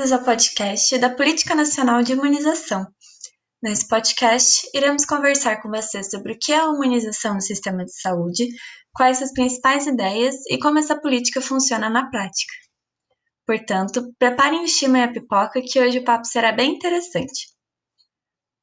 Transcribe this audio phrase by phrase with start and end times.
[0.00, 2.86] bem-vindos ao podcast da Política Nacional de Imunização.
[3.62, 7.92] Nesse podcast, iremos conversar com você sobre o que é a humanização no sistema de
[7.92, 8.48] saúde,
[8.94, 12.50] quais as principais ideias e como essa política funciona na prática.
[13.46, 17.48] Portanto, preparem o estima e a pipoca que hoje o papo será bem interessante.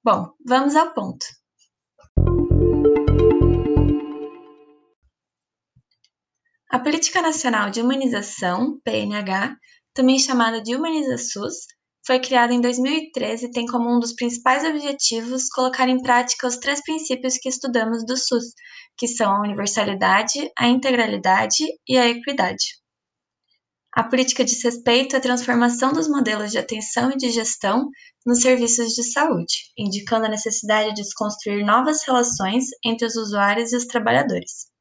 [0.04, 1.24] Bom, vamos ao ponto.
[6.72, 9.56] A Política Nacional de Humanização, PNH,
[9.98, 11.56] também chamada de Humaniza-SUS,
[12.06, 16.58] foi criada em 2013 e tem como um dos principais objetivos colocar em prática os
[16.58, 18.54] três princípios que estudamos do SUS,
[18.96, 22.64] que são a universalidade, a integralidade e a equidade.
[23.92, 27.90] A política diz respeito à transformação dos modelos de atenção e de gestão
[28.24, 33.76] nos serviços de saúde, indicando a necessidade de desconstruir novas relações entre os usuários e
[33.76, 34.77] os trabalhadores.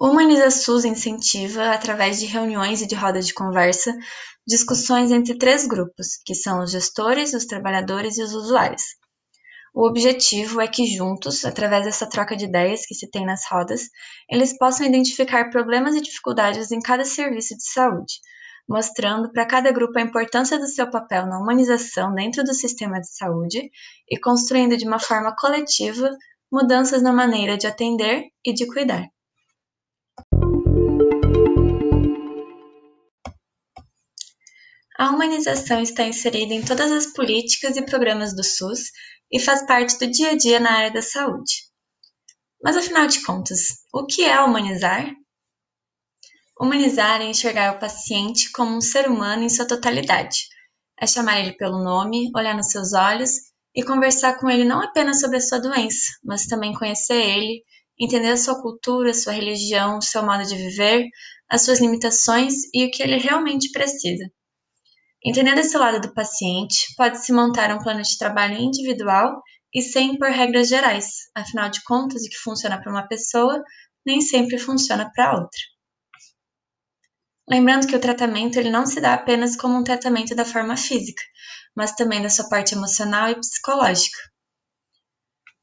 [0.00, 3.96] Humaniza SUS incentiva, através de reuniões e de rodas de conversa,
[4.44, 8.82] discussões entre três grupos, que são os gestores, os trabalhadores e os usuários.
[9.72, 13.82] O objetivo é que juntos, através dessa troca de ideias que se tem nas rodas,
[14.28, 18.14] eles possam identificar problemas e dificuldades em cada serviço de saúde,
[18.68, 23.14] mostrando para cada grupo a importância do seu papel na humanização dentro do sistema de
[23.14, 23.70] saúde
[24.10, 26.10] e construindo de uma forma coletiva
[26.50, 29.13] mudanças na maneira de atender e de cuidar.
[34.96, 38.92] A humanização está inserida em todas as políticas e programas do SUS
[39.28, 41.52] e faz parte do dia a dia na área da saúde.
[42.62, 43.58] Mas afinal de contas,
[43.92, 45.12] o que é humanizar?
[46.60, 50.46] Humanizar é enxergar o paciente como um ser humano em sua totalidade.
[51.00, 53.32] É chamar ele pelo nome, olhar nos seus olhos
[53.74, 57.64] e conversar com ele não apenas sobre a sua doença, mas também conhecer ele,
[57.98, 61.08] entender a sua cultura, sua religião, seu modo de viver,
[61.48, 64.24] as suas limitações e o que ele realmente precisa.
[65.24, 69.40] Entendendo esse lado do paciente, pode-se montar um plano de trabalho individual
[69.72, 73.62] e sem impor regras gerais, afinal de contas, o que funciona para uma pessoa
[74.04, 75.60] nem sempre funciona para outra.
[77.48, 81.22] Lembrando que o tratamento ele não se dá apenas como um tratamento da forma física,
[81.74, 84.18] mas também da sua parte emocional e psicológica.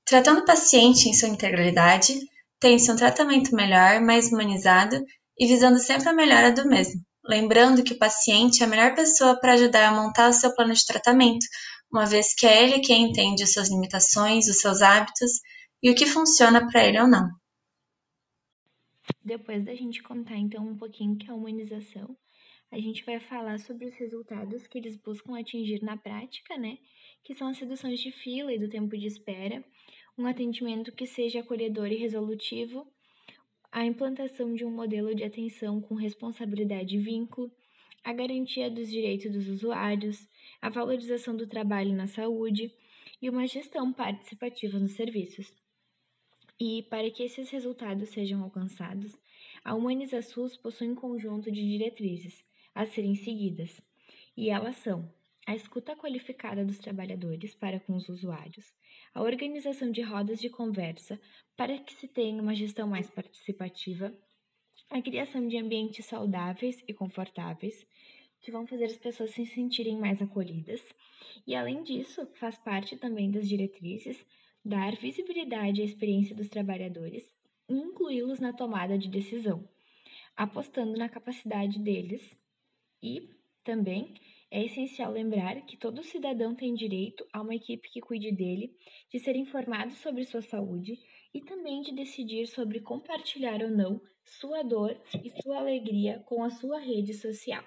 [0.05, 2.19] Tratando o paciente em sua integralidade,
[2.59, 5.03] tem-se um tratamento melhor, mais humanizado
[5.37, 9.39] e visando sempre a melhora do mesmo, lembrando que o paciente é a melhor pessoa
[9.39, 11.45] para ajudar a montar o seu plano de tratamento,
[11.91, 15.31] uma vez que é ele quem entende as suas limitações, os seus hábitos
[15.83, 17.29] e o que funciona para ele ou não.
[19.23, 22.15] Depois da gente contar então um pouquinho que é a humanização,
[22.71, 26.77] a gente vai falar sobre os resultados que eles buscam atingir na prática, né?
[27.23, 29.63] Que são as reduções de fila e do tempo de espera,
[30.17, 32.87] um atendimento que seja acolhedor e resolutivo,
[33.71, 37.49] a implantação de um modelo de atenção com responsabilidade e vínculo,
[38.03, 40.27] a garantia dos direitos dos usuários,
[40.61, 42.73] a valorização do trabalho na saúde
[43.21, 45.53] e uma gestão participativa nos serviços.
[46.59, 49.17] E para que esses resultados sejam alcançados,
[49.63, 52.43] a Humaniza SUS possui um conjunto de diretrizes
[52.75, 53.79] a serem seguidas,
[54.35, 55.11] e elas são
[55.51, 58.73] a escuta qualificada dos trabalhadores para com os usuários,
[59.13, 61.19] a organização de rodas de conversa
[61.57, 64.15] para que se tenha uma gestão mais participativa,
[64.89, 67.85] a criação de ambientes saudáveis e confortáveis,
[68.39, 70.81] que vão fazer as pessoas se sentirem mais acolhidas,
[71.45, 74.25] e além disso, faz parte também das diretrizes
[74.63, 77.29] dar visibilidade à experiência dos trabalhadores
[77.67, 79.67] e incluí-los na tomada de decisão,
[80.33, 82.37] apostando na capacidade deles
[83.03, 83.29] e
[83.65, 84.13] também
[84.51, 88.77] é essencial lembrar que todo cidadão tem direito a uma equipe que cuide dele,
[89.09, 90.99] de ser informado sobre sua saúde
[91.33, 96.49] e também de decidir sobre compartilhar ou não sua dor e sua alegria com a
[96.49, 97.63] sua rede social.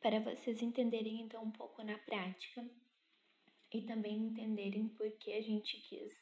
[0.00, 2.66] Para vocês entenderem então um pouco na prática
[3.70, 6.16] e também entenderem por que a gente quis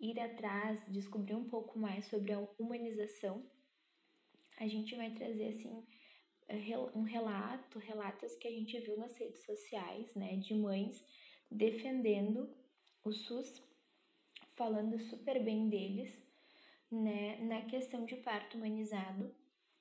[0.00, 3.44] ir atrás, descobrir um pouco mais sobre a humanização,
[4.56, 5.84] a gente vai trazer assim
[6.94, 11.04] um relato, relatos que a gente viu nas redes sociais, né, de mães
[11.50, 12.48] defendendo
[13.04, 13.62] o SUS,
[14.56, 16.22] falando super bem deles,
[16.90, 19.34] né, na questão de parto humanizado.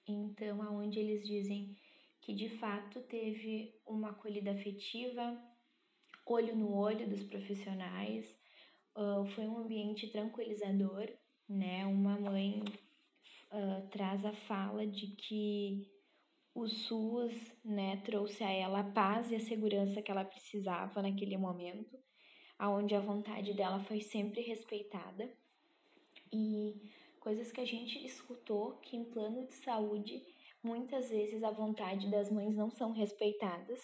[0.07, 1.75] Então, aonde eles dizem
[2.21, 5.42] que de fato teve uma acolhida afetiva,
[6.25, 8.38] olho no olho dos profissionais,
[9.36, 11.10] foi um ambiente tranquilizador,
[11.48, 11.86] né?
[11.86, 12.62] Uma mãe
[13.51, 15.89] uh, traz a fala de que
[16.60, 21.38] o SUS né, trouxe a ela a paz e a segurança que ela precisava naquele
[21.38, 21.98] momento,
[22.58, 25.32] aonde a vontade dela foi sempre respeitada.
[26.32, 26.76] E
[27.20, 30.22] coisas que a gente escutou que em plano de saúde
[30.62, 33.80] muitas vezes a vontade das mães não são respeitadas,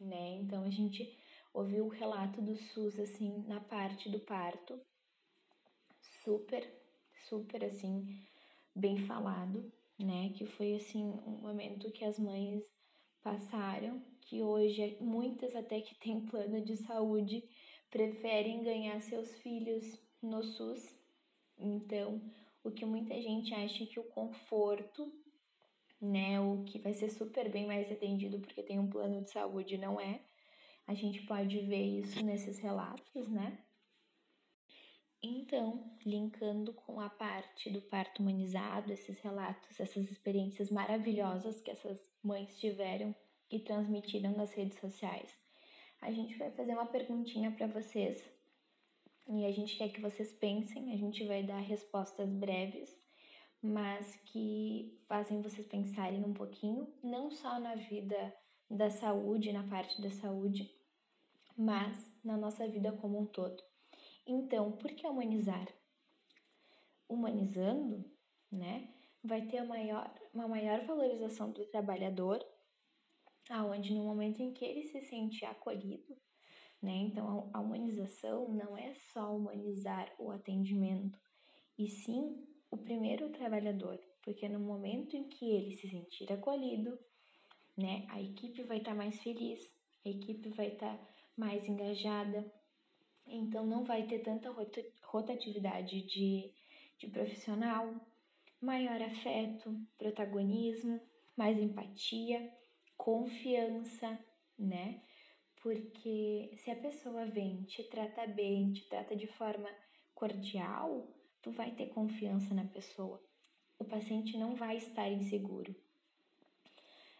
[0.00, 0.36] né?
[0.36, 1.18] Então a gente
[1.52, 4.80] ouviu o relato do SUS assim na parte do parto,
[6.22, 6.66] super,
[7.28, 8.24] super assim
[8.74, 10.30] bem falado, né?
[10.34, 12.62] Que foi assim um momento que as mães
[13.22, 17.44] passaram, que hoje muitas até que têm plano de saúde
[17.90, 20.94] preferem ganhar seus filhos no SUS.
[21.58, 22.20] Então,
[22.62, 25.12] o que muita gente acha que o conforto,
[26.00, 29.78] né, o que vai ser super bem mais atendido porque tem um plano de saúde,
[29.78, 30.20] não é.
[30.86, 33.65] A gente pode ver isso nesses relatos, né?
[35.28, 42.00] Então, linkando com a parte do parto humanizado, esses relatos, essas experiências maravilhosas que essas
[42.22, 43.12] mães tiveram
[43.50, 45.36] e transmitiram nas redes sociais,
[46.00, 48.22] a gente vai fazer uma perguntinha para vocês
[49.28, 50.92] e a gente quer que vocês pensem.
[50.92, 52.96] A gente vai dar respostas breves,
[53.60, 58.32] mas que fazem vocês pensarem um pouquinho, não só na vida
[58.70, 60.72] da saúde, na parte da saúde,
[61.56, 63.60] mas na nossa vida como um todo.
[64.26, 65.68] Então, por que humanizar?
[67.08, 68.04] Humanizando,
[68.50, 68.92] né,
[69.22, 72.44] vai ter maior, uma maior valorização do trabalhador,
[73.48, 76.16] aonde no momento em que ele se sente acolhido,
[76.82, 76.92] né?
[76.92, 81.18] Então, a humanização não é só humanizar o atendimento,
[81.78, 86.98] e sim o primeiro trabalhador, porque no momento em que ele se sentir acolhido,
[87.76, 89.60] né, a equipe vai estar tá mais feliz,
[90.04, 92.50] a equipe vai estar tá mais engajada,
[93.26, 94.54] então não vai ter tanta
[95.02, 96.50] rotatividade de,
[96.98, 97.94] de profissional,
[98.60, 101.00] maior afeto, protagonismo,
[101.36, 102.52] mais empatia,
[102.96, 104.18] confiança,
[104.58, 105.02] né?
[105.62, 109.68] Porque se a pessoa vem, te trata bem, te trata de forma
[110.14, 111.06] cordial,
[111.42, 113.22] tu vai ter confiança na pessoa.
[113.78, 115.74] O paciente não vai estar inseguro.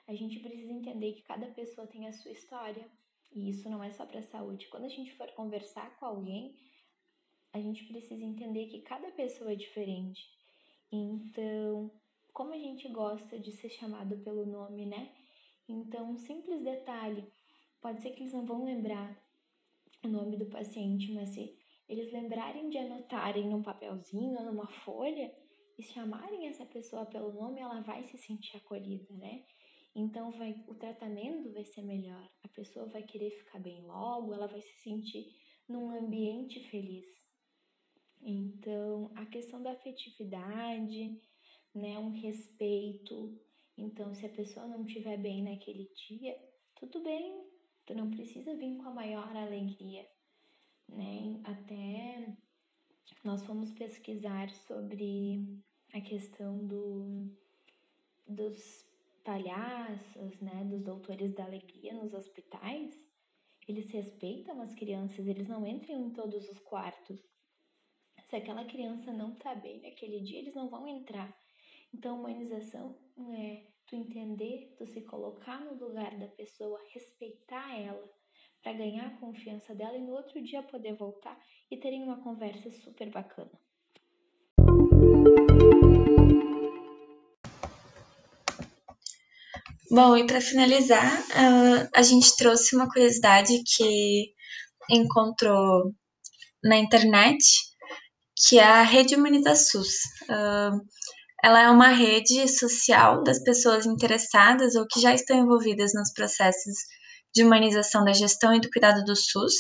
[0.07, 2.89] A gente precisa entender que cada pessoa tem a sua história,
[3.37, 4.67] e isso não é só para a saúde.
[4.69, 6.57] Quando a gente for conversar com alguém,
[7.53, 10.27] a gente precisa entender que cada pessoa é diferente.
[10.91, 11.93] Então,
[12.33, 15.15] como a gente gosta de ser chamado pelo nome, né?
[15.69, 17.31] Então, um simples detalhe,
[17.81, 19.15] pode ser que eles não vão lembrar
[20.03, 25.31] o nome do paciente, mas se eles lembrarem de anotarem num papelzinho ou numa folha
[25.79, 29.45] e chamarem essa pessoa pelo nome, ela vai se sentir acolhida, né?
[29.99, 34.47] Então vai, o tratamento vai ser melhor, a pessoa vai querer ficar bem logo, ela
[34.47, 35.35] vai se sentir
[35.67, 37.07] num ambiente feliz.
[38.21, 41.19] Então, a questão da afetividade,
[41.75, 43.41] né, um respeito.
[43.75, 46.37] Então, se a pessoa não estiver bem naquele dia,
[46.75, 47.47] tudo bem,
[47.87, 50.07] tu não precisa vir com a maior alegria,
[50.87, 51.41] né?
[51.43, 52.37] Até
[53.25, 55.43] nós fomos pesquisar sobre
[55.95, 57.31] a questão do,
[58.27, 58.86] dos
[59.27, 62.95] palhaços, né, dos doutores da alegria nos hospitais,
[63.67, 67.21] eles respeitam as crianças, eles não entram em todos os quartos.
[68.25, 71.37] Se aquela criança não tá bem naquele dia, eles não vão entrar.
[71.93, 72.97] Então, humanização
[73.37, 78.09] é tu entender, tu se colocar no lugar da pessoa, respeitar ela,
[78.63, 81.37] para ganhar a confiança dela e no outro dia poder voltar
[81.69, 83.66] e terem uma conversa super bacana.
[89.91, 94.33] Bom, e para finalizar, uh, a gente trouxe uma curiosidade que
[94.91, 95.93] encontrou
[96.63, 97.39] na internet,
[98.37, 99.95] que é a Rede Humanizasus.
[100.25, 100.81] Uh,
[101.45, 106.75] ela é uma rede social das pessoas interessadas ou que já estão envolvidas nos processos
[107.33, 109.55] de humanização da gestão e do cuidado do SUS,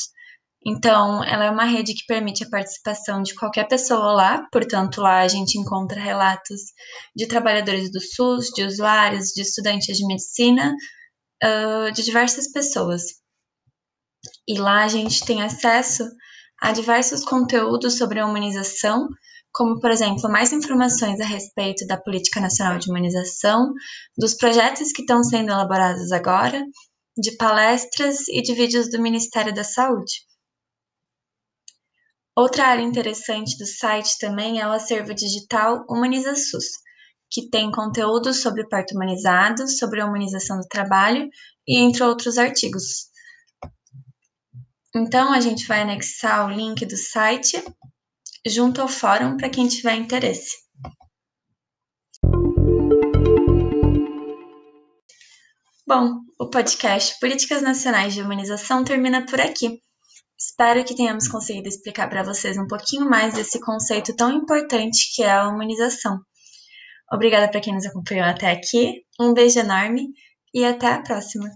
[0.65, 5.21] então, ela é uma rede que permite a participação de qualquer pessoa lá, portanto, lá
[5.21, 6.61] a gente encontra relatos
[7.15, 10.75] de trabalhadores do SUS, de usuários, de estudantes de medicina,
[11.45, 13.03] uh, de diversas pessoas.
[14.49, 16.05] E lá a gente tem acesso
[16.61, 19.09] a diversos conteúdos sobre a humanização,
[19.53, 23.73] como, por exemplo, mais informações a respeito da Política Nacional de Humanização,
[24.19, 26.63] dos projetos que estão sendo elaborados agora,
[27.17, 30.26] de palestras e de vídeos do Ministério da Saúde.
[32.39, 36.67] Outra área interessante do site também é o acervo digital Humaniza SUS,
[37.31, 41.31] que tem conteúdos sobre parto humanizado, sobre a humanização do trabalho
[41.67, 43.07] e entre outros artigos.
[44.95, 47.57] Então, a gente vai anexar o link do site
[48.47, 50.55] junto ao fórum para quem tiver interesse.
[55.87, 59.81] Bom, o podcast Políticas Nacionais de Humanização termina por aqui.
[60.39, 65.23] Espero que tenhamos conseguido explicar para vocês um pouquinho mais desse conceito tão importante que
[65.23, 66.19] é a humanização.
[67.11, 70.09] Obrigada para quem nos acompanhou até aqui, um beijo enorme
[70.53, 71.49] e até a próxima!